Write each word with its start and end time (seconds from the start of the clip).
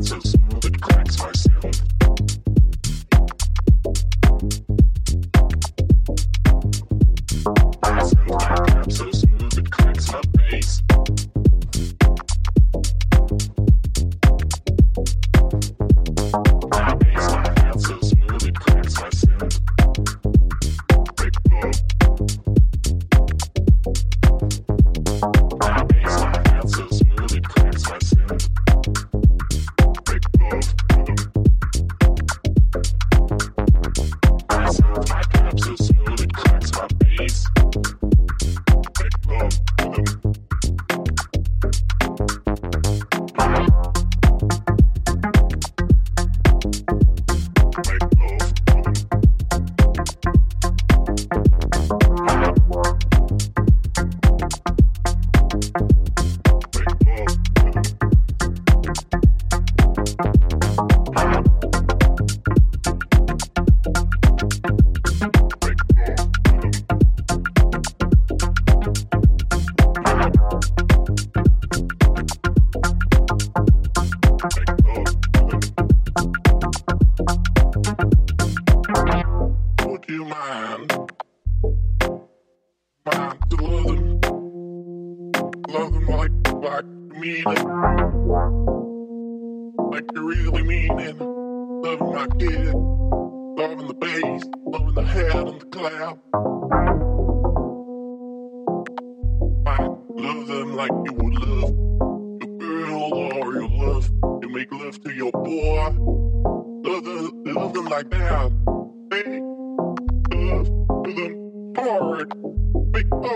So 0.00 0.20
smooth 0.20 0.64
it 0.64 0.80
cracks 0.80 1.18
my 1.18 1.32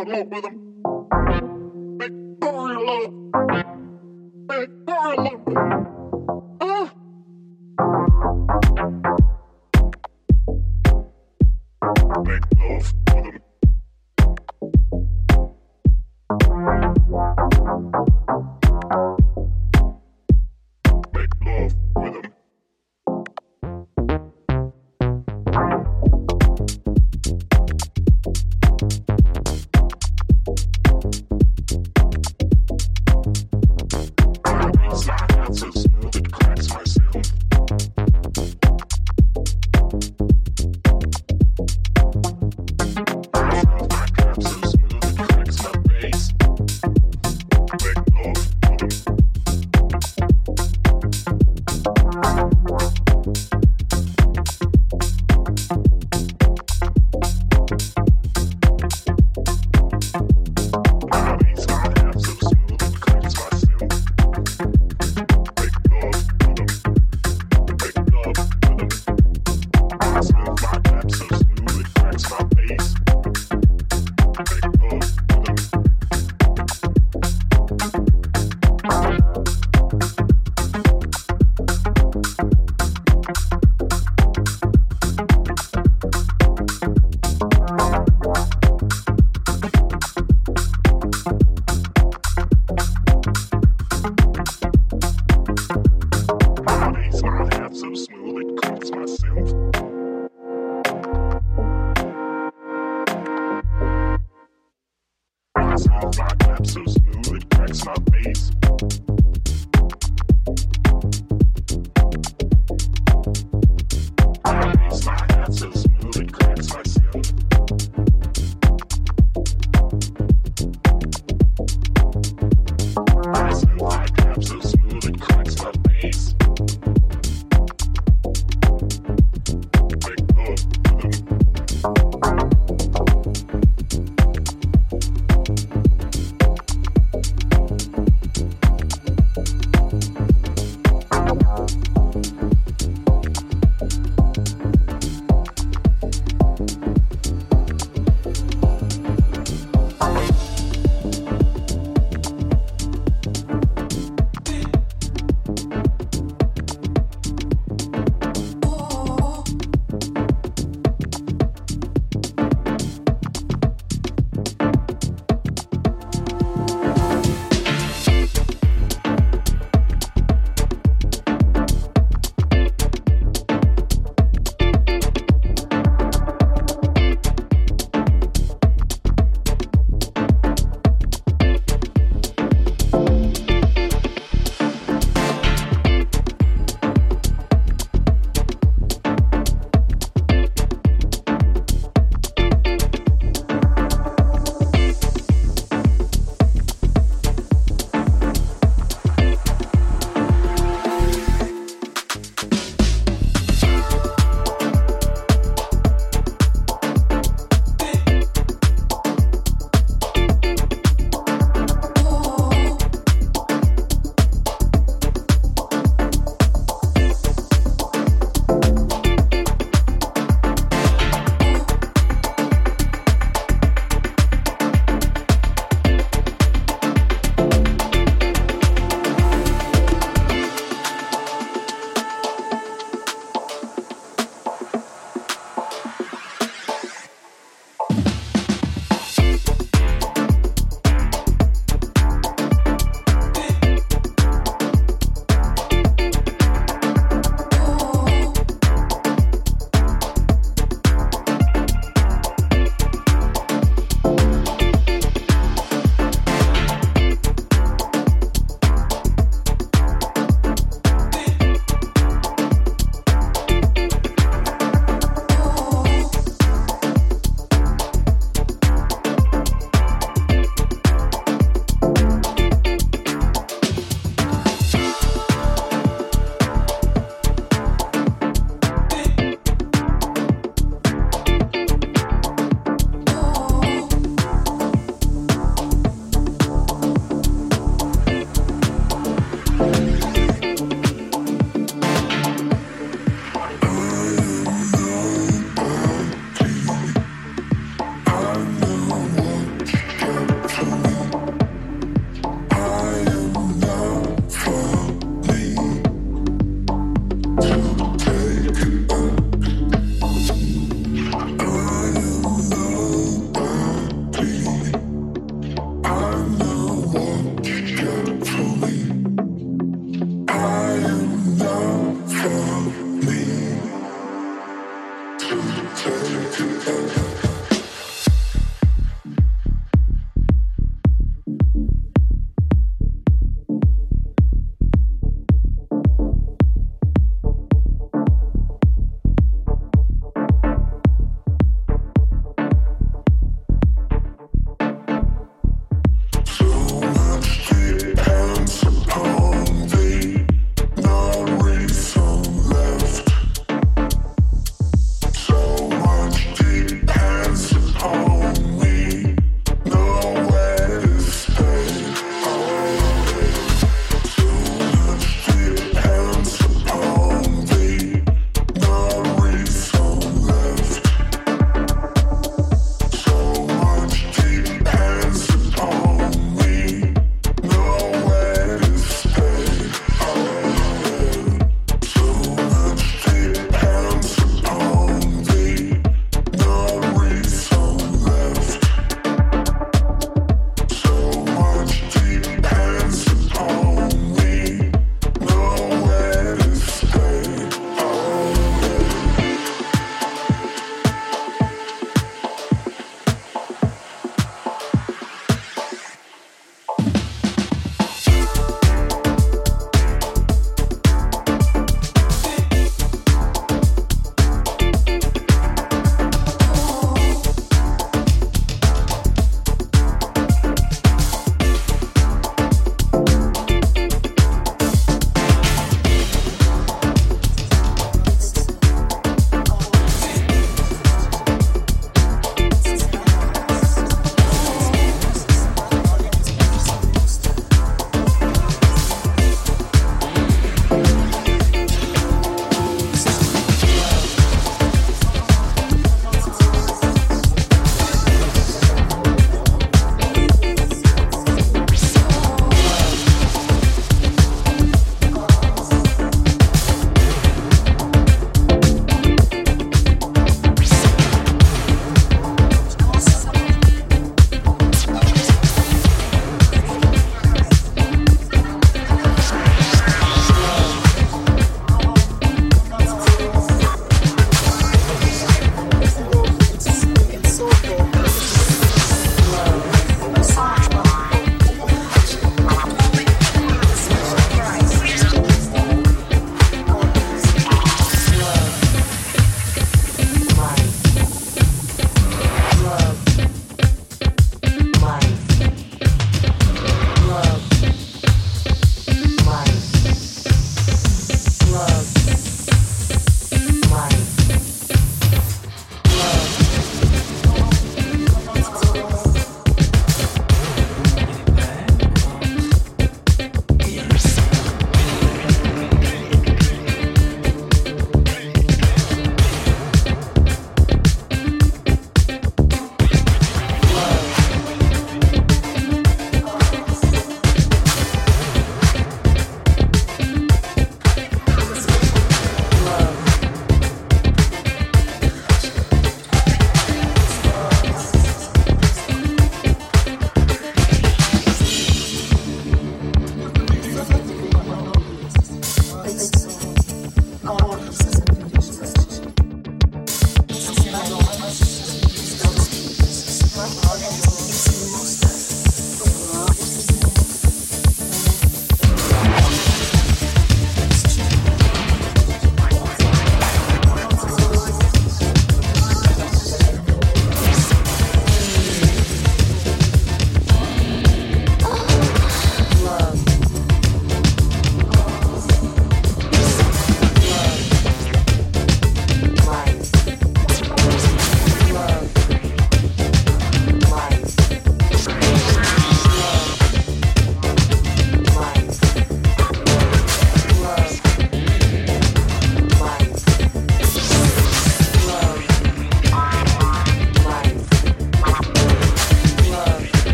Hard 0.00 0.08
love 0.08 0.28
with 0.28 0.42
them. 0.44 0.79